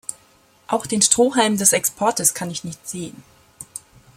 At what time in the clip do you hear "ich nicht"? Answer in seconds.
2.49-2.87